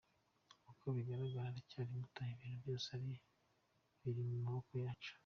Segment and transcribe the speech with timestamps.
[0.71, 2.89] Uko bigaragara aracyari muto, ibintu byose
[4.03, 5.13] biri mu maboko yacu.